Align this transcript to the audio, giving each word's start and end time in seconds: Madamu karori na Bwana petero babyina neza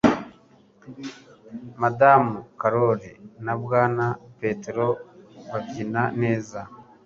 Madamu 1.81 2.33
karori 2.59 3.11
na 3.45 3.53
Bwana 3.61 4.05
petero 4.39 4.87
babyina 5.49 6.01
neza 6.21 6.59